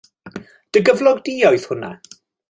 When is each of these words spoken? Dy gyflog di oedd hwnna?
Dy 0.77 0.81
gyflog 0.87 1.21
di 1.27 1.35
oedd 1.49 1.67
hwnna? 1.73 1.91